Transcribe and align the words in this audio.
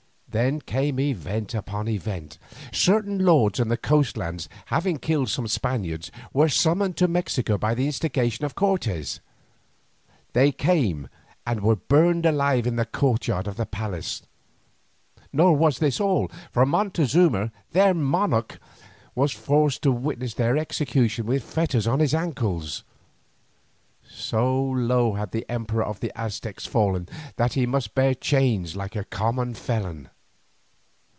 Then 0.33 0.61
came 0.61 0.97
event 0.97 1.53
upon 1.53 1.89
event. 1.89 2.37
Certain 2.71 3.19
lords 3.19 3.59
in 3.59 3.67
the 3.67 3.75
coast 3.75 4.15
lands 4.15 4.47
having 4.67 4.97
killed 4.97 5.27
some 5.29 5.45
Spaniards, 5.49 6.09
were 6.31 6.47
summoned 6.47 6.95
to 6.95 7.09
Mexico 7.09 7.57
by 7.57 7.73
the 7.73 7.85
instigation 7.85 8.45
of 8.45 8.55
Cortes. 8.55 9.19
They 10.31 10.53
came 10.53 11.09
and 11.45 11.59
were 11.59 11.75
burned 11.75 12.25
alive 12.25 12.65
in 12.65 12.77
the 12.77 12.85
courtyard 12.85 13.45
of 13.45 13.57
the 13.57 13.65
palace. 13.65 14.21
Nor 15.33 15.57
was 15.57 15.79
this 15.79 15.99
all, 15.99 16.31
for 16.49 16.65
Montezuma, 16.65 17.51
their 17.73 17.93
monarch, 17.93 18.57
was 19.13 19.33
forced 19.33 19.81
to 19.81 19.91
witness 19.91 20.35
the 20.35 20.45
execution 20.57 21.25
with 21.25 21.43
fetters 21.43 21.85
on 21.87 21.99
his 21.99 22.13
ankles. 22.15 22.85
So 24.07 24.63
low 24.63 25.15
had 25.15 25.31
the 25.31 25.45
emperor 25.49 25.83
of 25.83 25.99
the 25.99 26.17
Aztecs 26.17 26.65
fallen, 26.65 27.09
that 27.35 27.55
he 27.55 27.65
must 27.65 27.93
bear 27.95 28.13
chains 28.15 28.77
like 28.77 28.95
a 28.95 29.03
common 29.03 29.55
felon. 29.55 30.09